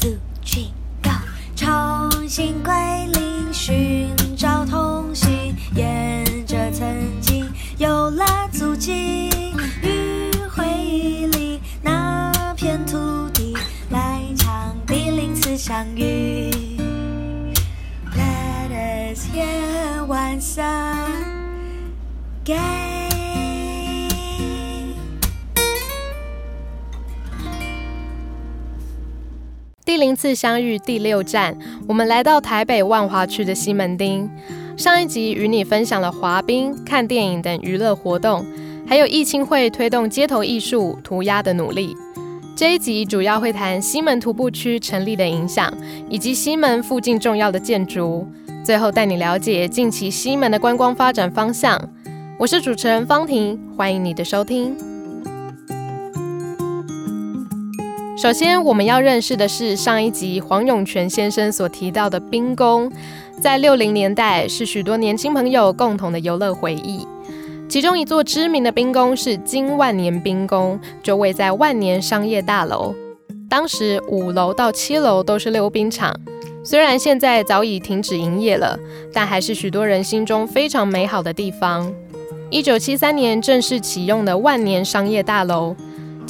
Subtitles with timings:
[0.00, 0.70] two three
[1.02, 1.10] go，
[1.54, 2.72] 重新归
[3.12, 7.46] 零，寻找同行，沿着曾经
[7.76, 9.28] 有了足迹，
[9.82, 13.54] 与回忆里那片土地
[13.90, 16.50] 来场第零次相遇。
[18.16, 21.12] Let us hear one song,
[22.46, 22.89] again.
[29.90, 31.52] 第零次相遇第六站，
[31.88, 34.30] 我们来到台北万华区的西门町。
[34.76, 38.46] 上一集与你分享了滑冰、看电影等娱乐活动，
[38.86, 41.96] 还有艺青会推动街头艺术涂鸦的努力。
[42.54, 45.76] 这一集主要会谈西门徒步区成立的影响，
[46.08, 48.24] 以及西门附近重要的建筑。
[48.62, 51.76] 最后带你了解近期西门的观光发展方向。
[52.38, 54.89] 我是主持人方婷，欢迎你的收听。
[58.20, 62.92] 首先，我们要认识的是上一集黄永泉先生所提到的冰宫，
[63.40, 67.08] 在六零年代是许多年轻朋友共同的游乐回忆。
[67.66, 72.94] 其中一座知名的冰宫是金万年冰宫，就位在万年商业大楼。
[73.48, 76.14] 当时五楼到七楼都是溜冰场，
[76.62, 78.78] 虽然现在早已停止营业了，
[79.14, 81.90] 但还是许多人心中非常美好的地方。
[82.50, 85.74] 一九七三年正式启用的万年商业大楼。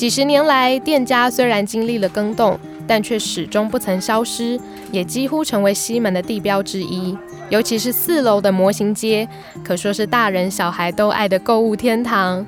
[0.01, 4.59] 几十年来，店家虽然经历了更动，但却始终不曾消失，
[4.91, 7.15] 也几乎成为西门的地标之一。
[7.51, 9.29] 尤其是四楼的模型街，
[9.63, 12.47] 可说是大人小孩都爱的购物天堂。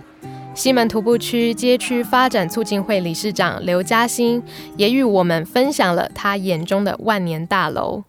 [0.55, 4.42] 西门徒步区街区发展促进会理事长刘嘉欣
[4.78, 8.03] 也与我们分享了他眼中的万年大楼。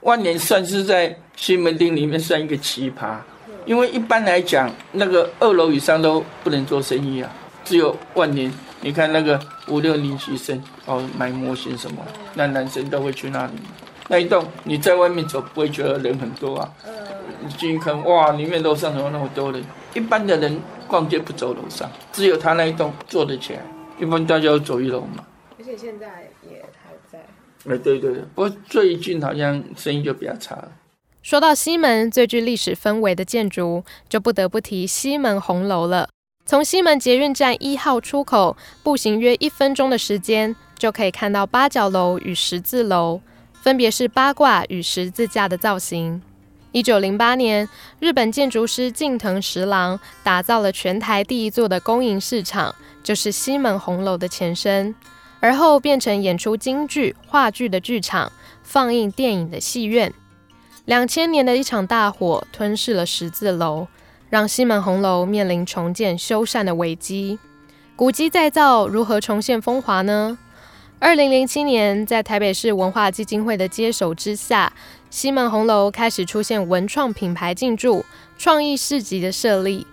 [0.00, 3.14] 万年算是在西门町里面算一个奇葩，
[3.64, 7.30] 因为一般来讲，那个二楼以上都不能做生意啊，
[7.64, 8.52] 只有万年。
[8.80, 13.52] 你看那个五六年级生哦，买模型什么，那男生都会去那里。
[14.08, 16.72] 那一栋你在外面走不会觉得人很多啊，
[17.42, 19.62] 你进去看哇，里面楼上怎么那么多人？
[19.94, 23.60] 一般的人逛街不走楼上，只有他那一栋坐得起来。
[24.00, 25.26] 一般大家都走一楼嘛。
[25.58, 27.18] 而且现在也还在。
[27.64, 30.70] 哎，对对对，不过最近好像生意就比较差了。
[31.20, 36.08] 说到西门最具历史氛围的建筑，就不得不提西门红楼了。
[36.48, 43.20] 从西门捷运站一号出口步行约一分钟的时间，就可以看到八角楼与十字楼，
[43.52, 46.22] 分别是八卦与十字架的造型。
[46.72, 47.68] 一九零八年，
[48.00, 54.94] 日本建筑师近藤十郎打造了全台第一座的公营市场，就是西门红楼的前身。
[55.40, 58.32] 而后变成演出京剧、话剧的剧场，
[58.62, 60.14] 放映电影的戏院。
[60.86, 63.86] 两千年的一场大火吞噬了十字楼。
[64.30, 67.38] 让西门红楼面临重建修缮的危机，
[67.96, 70.36] 古迹再造如何重现风华呢？
[70.98, 74.72] 二零零七年，在台北市文化基金会的接手之下，
[75.10, 78.04] 西门红楼开始出现文创品牌进驻、
[78.36, 79.86] 创意市集的设立，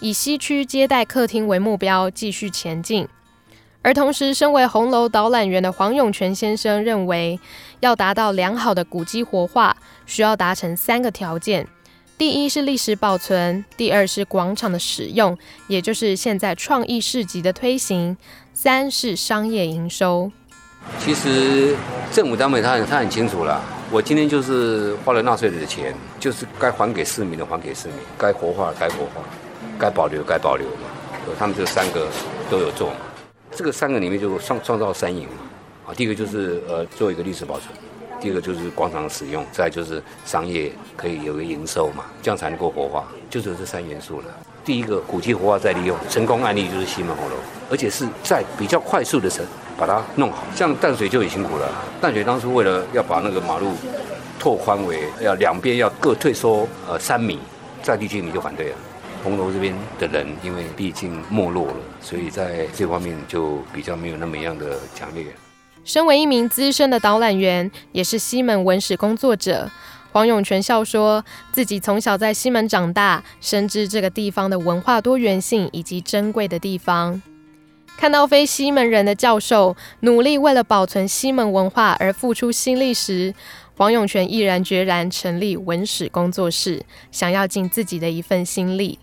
[0.00, 3.06] 以西区接待客厅为目标继续前进。
[3.82, 7.40] 而同时，身为红楼导览员的黄永泉先生认为，
[7.80, 9.76] 要达到良好的古迹活化，
[10.06, 11.66] 需要达成三个条件。
[12.22, 18.16] 第一是历史保存，第二是广场的使用，也就是现在创意市集的推行，
[18.54, 20.30] 三是商业营收。
[21.00, 21.74] 其实
[22.12, 29.24] 政府单位他很他很清楚了，我今天就是花了纳税人的钱，就是该还给市民的还给市民，该活化该活化，
[29.76, 31.34] 该保留该保留嘛。
[31.36, 32.06] 他们这三个
[32.48, 32.98] 都有做嘛，
[33.50, 35.88] 这个三个里面就创创造三赢嘛。
[35.88, 37.74] 啊，第一个就是呃做一个历史保存。
[38.22, 44.26] 第二个就是广场使用，再就是商业可以有个营收嘛，这样才能够活化，就只有这三元素了。
[44.64, 47.34] 第一个古迹活化再利用，成功案例就是西门红楼，
[47.68, 49.42] 而且是在比较快速的时
[49.76, 50.44] 把它弄好。
[50.54, 51.68] 像淡水就很辛苦了，
[52.00, 53.72] 淡水当初为了要把那个马路
[54.38, 57.40] 拓宽为要两边要各退缩呃三米，
[57.82, 58.76] 在地居民就反对了。
[59.24, 65.26] 红楼这边的人因为毕竟没落了，所以在这方面就比较没有那么样的强烈。
[65.84, 69.70] 身为一名资深的导览员，也是西门文史工作者，
[70.12, 77.20] 黄永泉笑说自己从小在西门长大，深知这个地方的文化多元性以及珍贵的地方。
[77.96, 83.34] 看到非西门人的教授努力为了保存西门文化而付出心力时，
[83.76, 88.98] 黄永泉毅然决然成立文史工作室，想要尽自己的一份心力，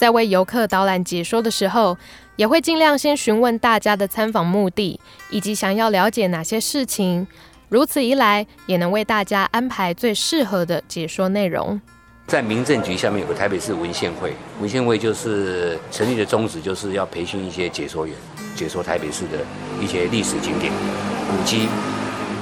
[0.00, 1.94] 在为游客导览解说的时候，
[2.36, 4.98] 也会尽量先询问大家的参访目的，
[5.28, 7.26] 以及想要了解哪些事情。
[7.68, 11.78] 如此一来，也能为大家安排最适合的解说内容。
[12.26, 18.16] 在民政局下面有个台北市文献会，文献会就是成立的宗旨，就是要培训一些解说员，
[18.56, 19.44] 解说台北市的
[19.82, 20.72] 一些历史景点、
[21.30, 21.68] 古迹、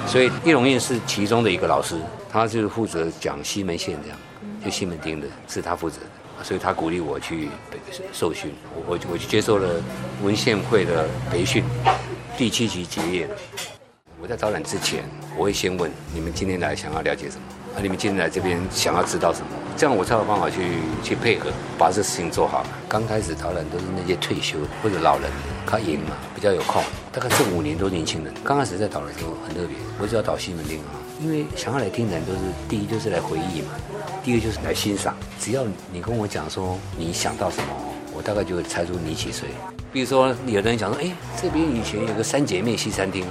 [0.07, 1.97] 所以叶龙彦是其中的一个老师，
[2.31, 4.19] 他就是负责讲西门县这样，
[4.65, 5.99] 就西门町的是他负责，
[6.43, 7.49] 所以他鼓励我去
[8.13, 9.83] 受训，我我我去接受了
[10.23, 11.65] 文献会的培训，
[12.37, 13.29] 第七级结业。
[14.21, 15.05] 我在导览之前，
[15.37, 17.43] 我会先问你们今天来想要了解什么？
[17.77, 19.47] 啊，你们今天来这边想要知道什么？
[19.77, 22.67] 这样我才有办法去去配合，把这事情做好。
[22.89, 25.31] 刚开始导览都是那些退休或者老人，
[25.65, 26.83] 他赢嘛，比较有空。
[27.13, 28.35] 大概这五年都年轻人。
[28.43, 33.71] 刚开始在导的时候很特别，我只要导西门町啊，因为想要来听的人都是第一就是来回忆嘛，
[34.29, 35.17] 第二就是来欣赏。
[35.41, 37.69] 只要你跟我讲说你想到什么，
[38.15, 39.49] 我大概就会猜出你几岁。
[39.91, 41.11] 比如说有的人讲说，哎，
[41.41, 43.25] 这边以前有个三姐妹西餐厅。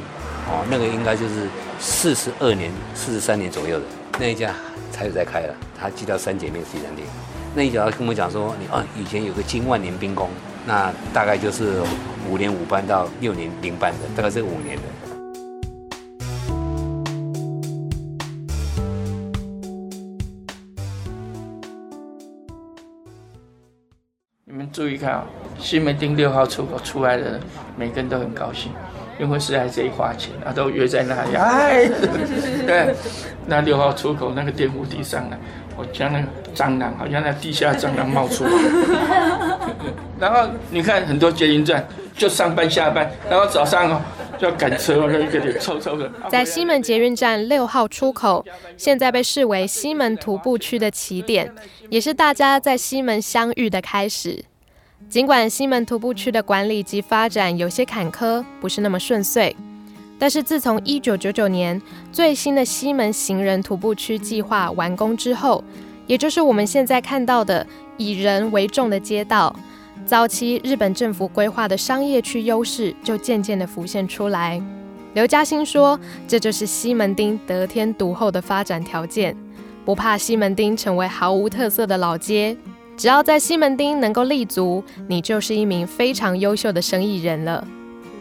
[0.47, 1.47] 哦，那个应该就是
[1.79, 3.85] 四十二年、四十三年左右的
[4.19, 4.51] 那一家
[4.91, 5.53] 才有在开了。
[5.79, 7.05] 他寄到三姐妹西餐厅，
[7.53, 10.27] 那一家跟我讲说，你啊，以前有个金万年兵工，
[10.65, 11.79] 那大概就是
[12.27, 14.81] 五年五班到六年零班的，大概是五年的。
[24.77, 25.25] 注意看啊，
[25.57, 27.39] 西门町六号出口出来的人，
[27.75, 28.71] 每个人都很高兴。
[29.19, 31.89] 因为是在这里花钱，啊，都约在那里，哎，
[32.68, 32.94] 对，
[33.47, 35.39] 那六号出口那个电扶梯上来，
[35.75, 38.51] 我将那个蟑螂，好像那地下蟑螂冒出来。
[40.21, 41.83] 然后你看很多捷运站，
[42.15, 44.00] 就上班下班，然后早上哦
[44.38, 46.07] 就要赶车，就一个脸臭臭的。
[46.30, 48.45] 在西门捷运站六号出口，
[48.77, 51.51] 现在被视为西门徒步区的起点，
[51.89, 54.45] 也是大家在西门相遇的开始。
[55.09, 59.55] 尽管西门徒步区的管理及发展有些坎坷，不是那么顺遂，
[60.19, 65.63] 但是自从一九九九年最新的西门行人徒步区计划完工之后，
[66.07, 67.65] 也就是我们现在看到的
[67.95, 69.55] 以人为重的街道，
[70.05, 74.61] 早期日本政府规划的商业区优势就渐渐地浮现出来。
[75.13, 75.97] 刘嘉欣说
[76.27, 79.35] ：“这就是西门町得天独厚的发展条件，
[79.85, 82.55] 不怕西门町成为毫无特色的老街。”
[82.97, 87.65] 只要在西门町能够立足，你就是一名非常优秀的生意人了。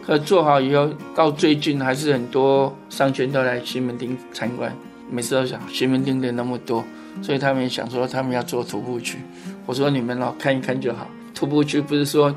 [0.05, 4.71] 可做好以后，到最近还是很多商圈都来西门町参观。
[5.09, 6.83] 每次都想西门町人那么多，
[7.23, 9.17] 所以他们想说他们要做徒步区。
[9.65, 11.07] 我说你们老看一看就好。
[11.33, 12.33] 徒步区不是说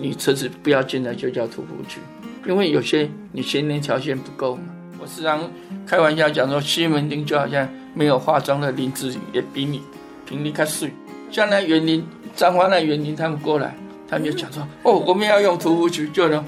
[0.00, 2.00] 你车子不要进来就叫徒步区，
[2.44, 4.62] 因为有些你先天条件不够嘛。
[5.00, 5.48] 我时常
[5.86, 9.80] 开玩笑讲说，西门町就好像没有化妆的林志颖，也比你
[10.26, 10.90] 平力卡水。
[11.30, 12.04] 将来园林、
[12.34, 13.76] 彰化那园林，他们过来，
[14.08, 16.44] 他们就讲说：“哦，我们要用徒步区，就能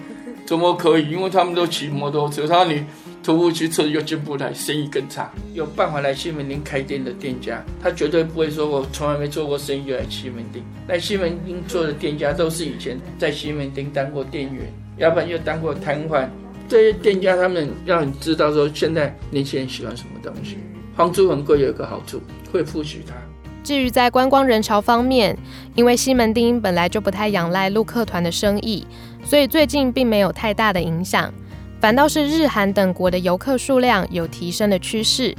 [0.46, 1.10] 怎么可以？
[1.10, 2.84] 因为他们都骑摩托车，他你
[3.22, 5.30] 徒步区车又进不来，生意更差。
[5.52, 10.62] 有办法来西门町开店的店家，他绝对不会说我从来没做过生意就来西门町。
[10.88, 16.30] 来西门町做的店家都是以前在西门町当过店员，要不然又当过摊贩。
[16.68, 20.56] 这些店家他们让你知道说，现在年轻人喜欢什么东西。
[20.96, 23.14] 房租很贵，有一个好处，会付许他。”
[23.62, 25.36] 至于在观光人潮方面，
[25.74, 28.86] 因为西门町本来就不太仰赖陆客团的生意，
[29.24, 31.32] 所以最近并没有太大的影响，
[31.80, 35.34] 反倒是日韩等国的游客数量有提升的趋势。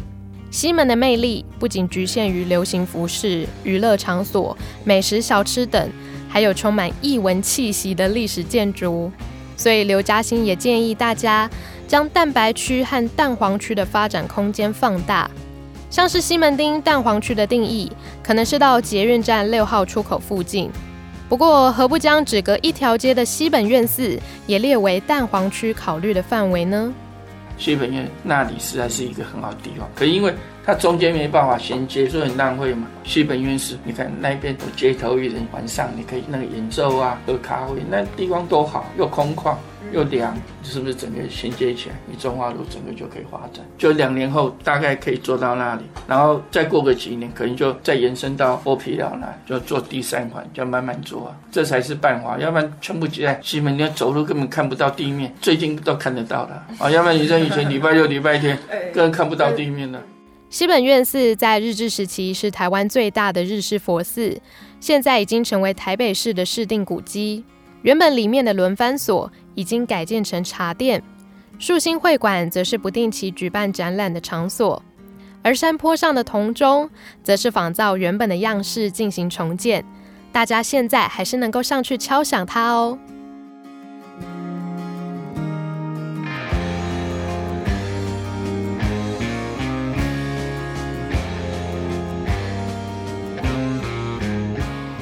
[0.51, 5.89] 西门的魅力不仅局限于流行服饰、娱乐场所、美食小吃等，
[6.27, 9.12] 还有充满异文气息的历史建筑。
[9.56, 11.50] 所以刘嘉欣也建议大家
[11.88, 15.29] 将蛋白区和蛋黄区的发展空间放大。
[15.91, 17.91] 像是西门町蛋黄区的定义，
[18.24, 20.71] 可能是到捷运站六号出口附近。
[21.27, 24.17] 不过，何不将只隔一条街的西本院寺
[24.48, 26.93] 也列为蛋黄区考虑的范围呢？
[27.57, 30.33] 西本院那里实在是一个很好的地方，可是因为
[30.65, 32.88] 它中间没办法衔接，所以很浪费嘛。
[33.03, 39.56] 西本院士，你看那边有街头艺人，晚上你可以那个演奏啊，喝咖啡，那地方多好，又空旷。
[39.91, 41.96] 又凉，是不是整个衔接起来？
[42.06, 43.65] 你中华路整个就可以发展。
[43.77, 52.38] 就两年后大概可以做到那里，然后再过个几年，可能就再延伸到剥皮寮那，就做第三环，就慢慢做啊，这才是办法。
[52.38, 55.34] 要不然全部挤在西门，你要走路根本看不到地面。
[55.41, 58.58] 最近都看得到了啊，要不然你像以前礼拜六、礼拜天
[58.94, 60.00] 根本看不到地面了。
[60.51, 64.38] 西本愿寺在日治时期是台湾最大的日式佛寺，
[64.81, 67.46] 现在已经成为台北市的市定古迹。
[67.84, 71.01] 原本里面的轮番所已经改建成茶店，
[71.58, 74.84] 树心会馆则是不定期举办展览的场所，
[75.41, 76.89] 而山坡上的铜钟
[77.24, 79.86] 则是仿照原本的样式进行重建，
[80.34, 83.00] 大家现在还是能够上去敲响它哦。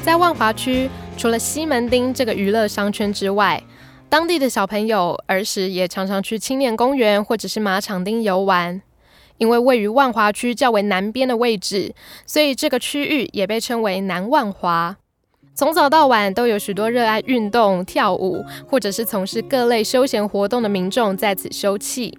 [0.10, 0.90] 在万华区。
[1.16, 3.62] 除了西门町这个娱乐商圈之外，
[4.10, 8.82] 当地的小朋友儿时也常常去青年公园或者是马场町游玩。
[9.38, 11.94] 因为位于万华区较为南边的位置，
[12.26, 14.98] 所以这个区域也被称为南万华。
[15.54, 22.12] 从早到晚都有许多热爱运动、跳舞或者是从事各类休闲活动的民众在此休憩。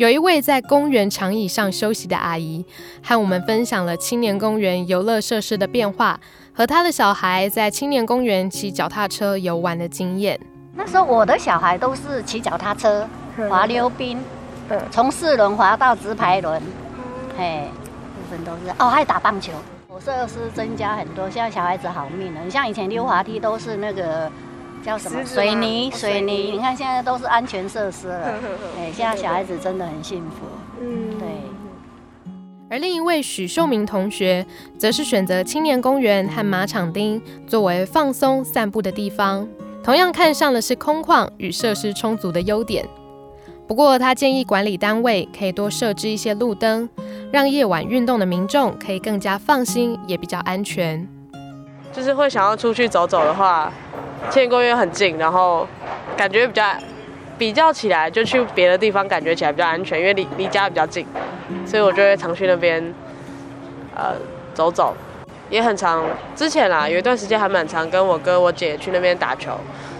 [0.00, 2.64] 有一位在公园长椅上休息的阿姨，
[3.04, 6.18] 和我们分享了青年公园游乐设施的变化，
[6.54, 10.40] 和她的小孩在青年公园骑脚踏车游玩的经验。
[10.74, 13.06] 那时候我的小孩都是骑脚踏车、
[13.50, 14.18] 滑溜冰，
[14.90, 16.62] 从四轮滑到直排轮，
[17.36, 17.68] 嘿，
[18.14, 19.52] 部分都是哦，还打棒球。
[20.02, 22.40] 设施增加很多，现在小孩子好命了。
[22.42, 24.32] 你像以前溜滑梯都是那个
[24.84, 26.52] 叫什么水泥，水泥。
[26.52, 28.34] 你看现在都是安全设施了。
[28.78, 30.46] 哎，现在小孩子真的很幸福。
[30.80, 31.28] 嗯，对。
[32.70, 34.46] 而另一位许秀明同学，
[34.78, 39.46] 则是选择青年公园和马场町作为放松散步的地方，
[39.82, 42.88] 同样看上的是空旷与设施充足的优点。
[43.66, 46.88] 不过，他建议管理单位可以多设置一些路灯。
[47.32, 51.06] 让夜晚运动的民众可以更加放心，也比较安全。
[52.00, 53.70] 就是会想要出去走走的话，
[54.30, 55.68] 青年公园很近，然后
[56.16, 56.64] 感觉比较
[57.36, 61.06] 比较起来，就去别的地方感觉起来比较安全，因为离离家比较近，
[61.66, 62.82] 所以我就会常去那边
[63.94, 64.14] 呃
[64.54, 64.96] 走走，
[65.50, 66.02] 也很常。
[66.34, 69.50] 之前啦，有一段时间还蛮常跟我哥我姐去那边打球，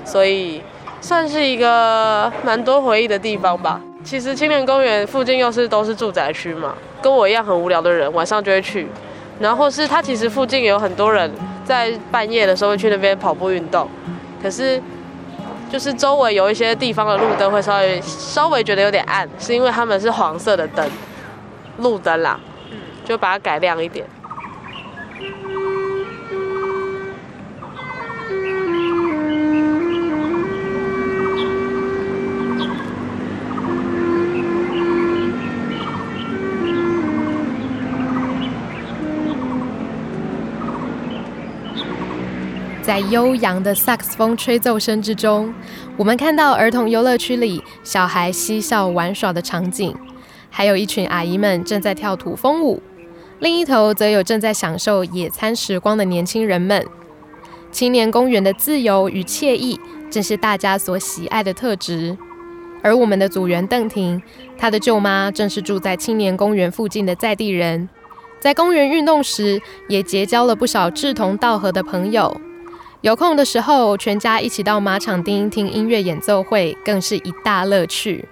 [0.02, 0.62] 所以
[1.02, 3.78] 算是一个蛮多回忆的地方吧。
[4.02, 6.74] 其实青年公园附近又是都是住宅区嘛。
[7.02, 8.88] 跟我一样很无聊的人，晚上就会去。
[9.38, 11.30] 然后是它其实附近有很多人
[11.64, 13.88] 在半夜的时候会去那边跑步运动。
[14.42, 14.80] 可是
[15.70, 20.88] 就是周围有一些地方的路灯会稍微稍微觉得有点暗，是因为他们是黄色的灯，
[21.78, 22.40] 路灯啦，
[23.04, 24.04] 就把它改亮一点。
[42.82, 45.52] 在悠扬的萨克斯风吹奏声之中，
[45.96, 49.94] 我们看到儿童游乐区里小孩嬉笑玩耍的场景，
[50.48, 52.82] 还有一群阿姨们正在跳土风舞。
[53.38, 56.84] 另一头则有正在享受野餐时光的年轻人们。
[57.70, 59.78] 青年公园的自由与惬意，
[60.10, 62.16] 正是大家所喜爱的特质。
[62.82, 64.20] 而我们的组员邓婷，
[64.58, 67.88] 她的舅妈正是住在青年公园附近的在地人，
[68.40, 72.40] 在公园运动时，也结交了不少志同道合的朋友。
[73.02, 78.28] 有空的时候，全家一起到马场町听音乐演奏会，更是一大乐趣。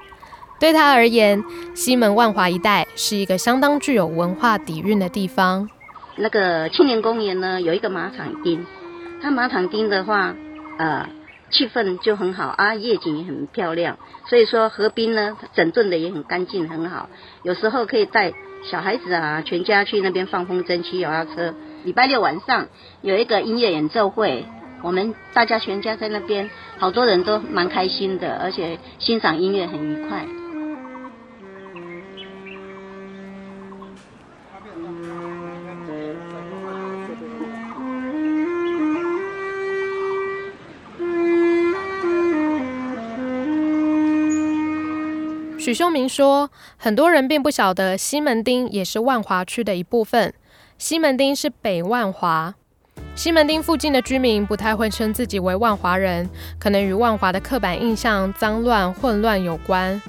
[0.60, 1.42] 对他而言，
[1.74, 5.70] 西门万华一带是一个相当具有文化底蕴的地方。
[6.16, 8.66] 那个青年公园呢，有一个马场町，
[9.22, 10.34] 它马场町的话，
[10.76, 11.08] 呃，
[11.50, 13.96] 气氛就很好啊，夜景也很漂亮。
[14.28, 17.08] 所以说河滨呢，整顿的也很干净，很好。
[17.42, 18.34] 有时候可以带
[18.70, 21.54] 小孩子啊，全家去那边放风筝、骑摇摇车。
[21.84, 22.66] 礼拜六晚上
[23.00, 24.44] 有一个音乐演奏会。
[24.82, 30.26] 我们大家全家在那边，好多人都蛮开心的，而且欣赏音乐很愉快。
[45.58, 50.32] 许秀明说，很多人并不晓得西门町也是万华区的一部分，
[50.78, 52.54] 西门町是北万华。
[53.18, 60.00] 西门町附近的居民不太会称自己为万华人，可能与万华的刻板印象脏乱混乱有关。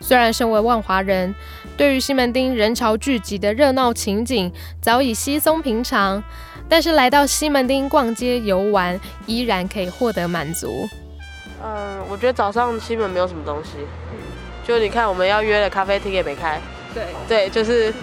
[0.00, 1.32] 虽然身为万华人，
[1.76, 6.20] 对于西门町人潮聚集的热闹情景早已稀松平常，
[6.68, 10.88] 但是来到西门町逛街游玩，依然可以获得满足。
[11.62, 13.70] 嗯，我觉得早上西门没有什么东西，
[14.66, 16.60] 就你看我们要约的咖啡厅也没开。
[16.92, 17.94] 对对，就是。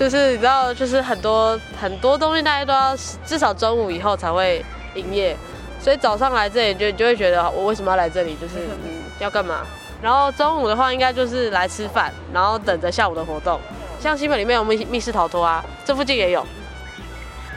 [0.00, 4.64] 就是你知道，就是很多很多东西，大家都要至少中午以后才会
[4.94, 5.36] 营业，
[5.78, 8.34] 所以早上来这里就你就会觉得我为什么要来这里？
[8.40, 9.60] 就是嗯要干嘛？
[10.00, 13.60] 然后中午的话，应该就是来吃饭，然后等着下午的活动。
[14.00, 16.42] 像西门里面有密密室逃脱啊，这附近也有。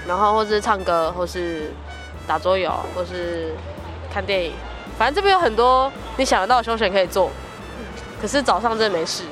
[0.05, 1.71] 然后或是唱歌，或是
[2.27, 3.55] 打桌游，或是
[4.13, 4.51] 看电影，
[4.97, 7.31] 反正这边有很多你想得到的休闲可以做。
[8.21, 9.23] 可是早上真的没事。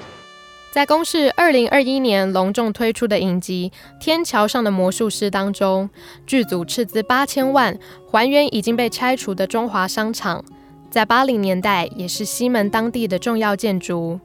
[0.71, 3.69] 在公视二零二一年隆重推出的影集
[4.01, 5.89] 《天桥上的魔术师》当中，
[6.25, 7.77] 剧组斥资八千万
[8.09, 10.41] 还原已经被拆除的中华商场，
[10.89, 14.17] 在八零年代也是西门当地的重要建筑。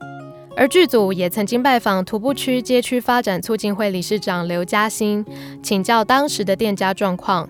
[0.56, 5.26] 而剧组也曾经拜访徒步区街区发展促进会理事长刘嘉欣，
[5.60, 7.48] 请教当时的店家状况。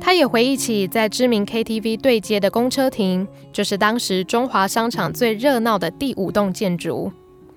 [0.00, 7.10] 他也回忆起在知名 KTV 对接的公车亭，就是当时中华商场最热闹的第五栋建筑，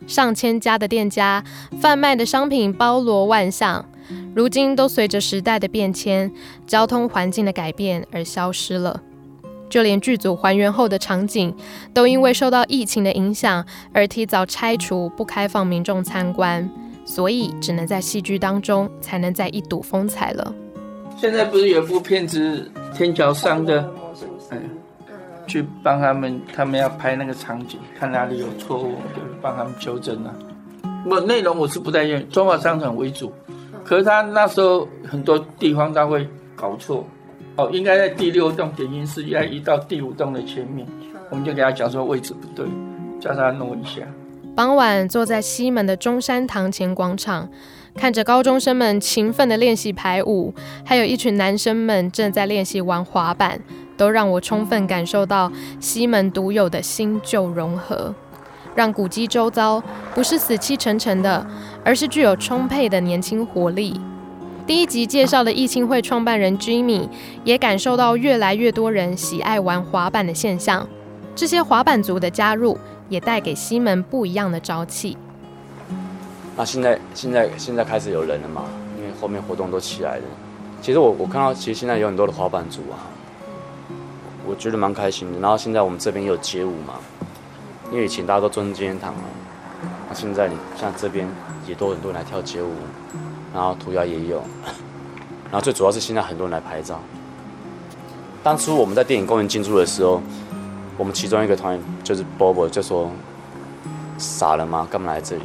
[0.07, 1.43] 上千家的店家，
[1.79, 3.85] 贩卖的商品包罗万象，
[4.33, 6.31] 如今都随着时代的变迁、
[6.65, 9.01] 交通环境的改变而消失了。
[9.69, 11.55] 就连剧组还原后的场景，
[11.93, 13.63] 都因为受到疫情的影响
[13.93, 16.67] 而提早拆除，不开放民众参观，
[17.05, 20.55] 所以只能在戏剧当中才能再一睹风采了。
[21.15, 23.83] 现在不是有部片子《天桥上的》，
[24.49, 24.59] 嗯，
[25.49, 30.33] 去帮他们，他们要拍那个场景，看哪里有错误，就帮他们纠正啊。
[31.05, 33.33] 我，内容我是不太愿意，中华商场为主，
[33.83, 36.25] 可是他那时候很多地方他会
[36.55, 37.03] 搞错。
[37.55, 40.87] 哦，应该在第六栋点心室，要移到第五栋的前面，
[41.29, 42.65] 我们就给他讲说位置不对，
[43.19, 44.01] 叫他弄一下。
[44.55, 47.49] 傍晚坐在西门的中山堂前广场，
[47.95, 50.53] 看着高中生们勤奋的练习排舞，
[50.85, 53.59] 还有一群男生们正在练习玩滑板，
[53.99, 55.51] 都让我充分感受到
[55.81, 58.15] 西门独有的新旧融合，
[58.73, 59.83] 让古迹周遭
[60.15, 61.45] 不是死气沉沉的，
[61.83, 63.99] 而是具有充沛的年轻活力。
[64.65, 67.09] 第一集介绍的艺青会创办人 Jimmy
[67.43, 70.87] 也感受到越来越多人喜爱玩滑板的现象。
[71.35, 72.77] 这些滑板族的加入，
[73.09, 75.17] 也带给西门不一样的朝气。
[76.55, 78.63] 那现在现在现在开始有人了嘛？
[78.97, 80.23] 因为后面活动都起来了。
[80.81, 82.95] 其实我我看到，其实现在有很多的滑板族啊，
[84.49, 85.39] 我觉得蛮开心的。
[85.39, 86.95] 然后现在我们这边也有街舞嘛，
[87.91, 89.23] 因为以前大家都尊敬堂嘛，
[90.09, 91.27] 那现在像这边
[91.67, 92.71] 也都很多人来跳街舞。
[93.51, 94.43] 然后涂鸦也有，
[95.45, 96.99] 然后最主要是现在很多人来拍照。
[98.43, 100.21] 当初我们在电影公园进驻的时候，
[100.99, 103.09] 我们其中一个团员就是 Bobo 就说
[104.19, 104.87] ：“傻了吗？
[104.87, 105.41] 干嘛来这里？”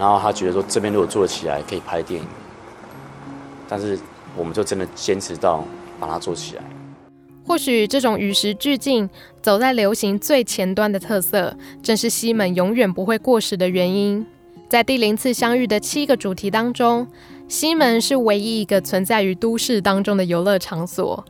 [0.00, 2.26] 然后他觉得说这边如果做得起来可以拍电影，
[3.68, 3.98] 但是
[4.34, 5.62] 我们就真的坚持到
[6.00, 6.62] 把它做起来。
[7.50, 9.10] 或许这种与时俱进、
[9.42, 14.24] 走在流行最前端的特色，正是西门永远不会过时的原因。
[14.68, 17.08] 在第零次相遇的七个主题当中，
[17.48, 21.24] 西门是唯一一个存在于都市当中的游乐场所。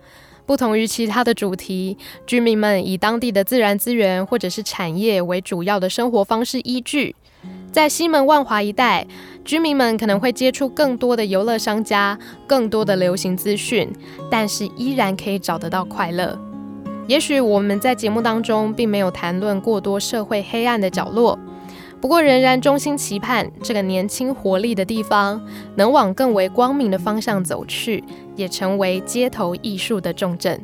[0.44, 7.16] 不同于其他的主题，居民们以当地的自然资源或者是产业为主要的生活方式依据。
[7.72, 9.06] 在西门万华一带，
[9.44, 13.90] 居民们可能会接触更多的游乐商家、更多的流行资讯，
[14.30, 16.38] 但是依然可以找得到快乐。
[17.06, 21.38] 也许我们在节目当中并没有谈论过多社会黑暗的角落。
[22.00, 25.38] 不过，仍然衷心期盼这个年轻活力的地方
[25.74, 28.02] 能往更为光明的方向走去，
[28.36, 30.58] 也成为街头艺术的重镇。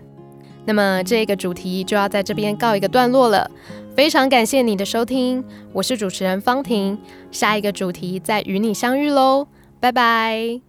[0.64, 3.50] 那么，这个主题就要在这边告一个段落了。
[3.96, 6.98] 非常感谢你的收听，我是主持人方婷。
[7.30, 9.48] 下一个主题再与你相遇喽，
[9.80, 10.60] 拜拜。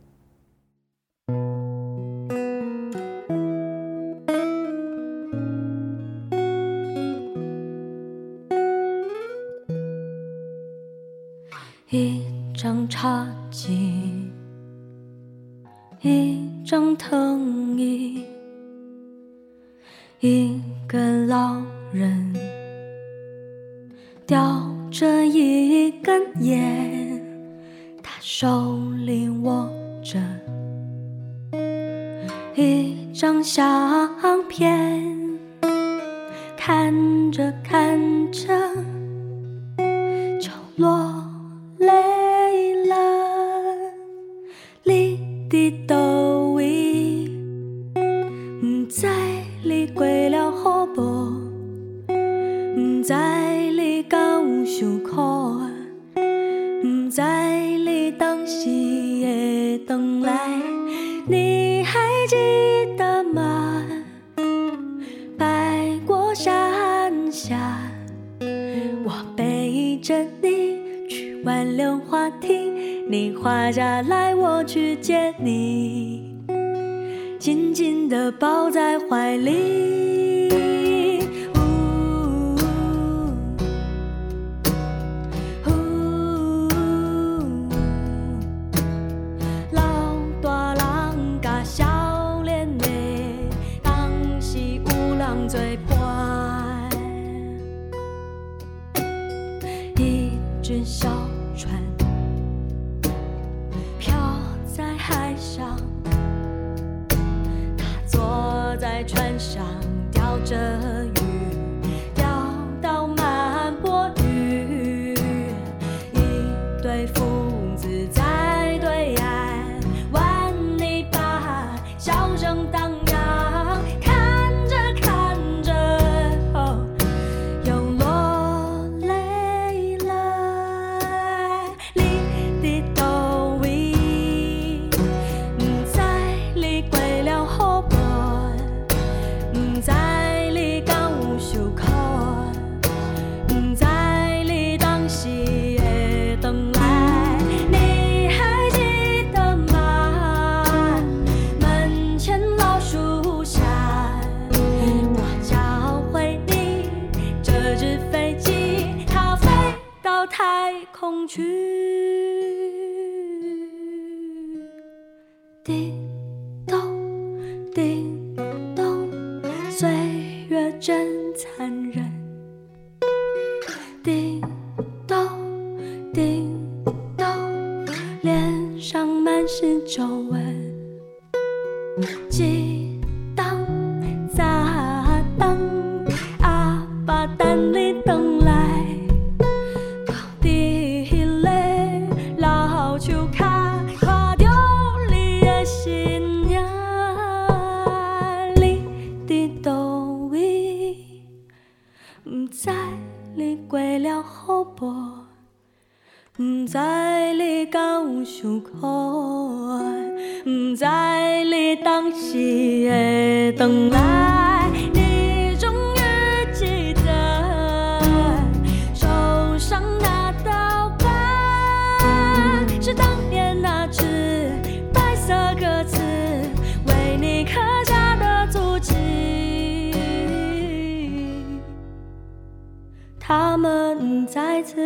[11.89, 12.21] 一
[12.55, 13.27] 张茶
[45.49, 45.96] 跌倒。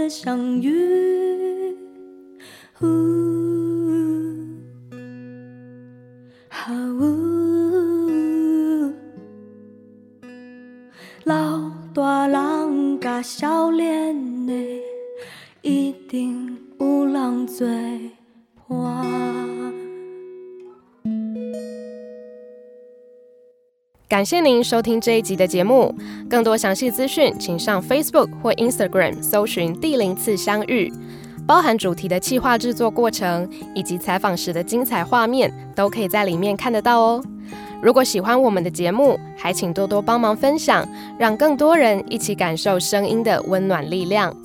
[0.10, 1.01] 相遇，
[24.12, 25.96] 感谢您收听这一集的节目。
[26.30, 30.92] 更多详细资讯，请上 Facebook 或 Instagram 搜寻“第零次相遇”，
[31.48, 37.24] 包含主题的企划制作过程以及采访时的精彩画面，都可以在里面看得到哦。
[37.82, 40.86] 如果喜欢我们的节目，还请多多帮忙分享，
[41.18, 44.36] 让更多人一起感受声音的温暖力量。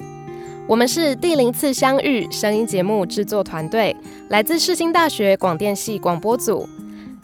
[0.68, 3.96] 我们是第零次相遇声音节目制作团队，
[4.28, 6.68] 来自世新大学广电系广播组。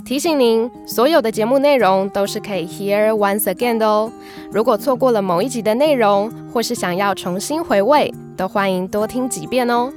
[0.04, 4.10] 提醒您，所有的节目内容都是可以 hear once again 的哦。
[4.50, 9.92] 如果错过了某一集的内容，或是想要重新回味，都欢迎多听几遍哦。